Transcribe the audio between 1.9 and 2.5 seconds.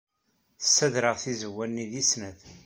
deg snat.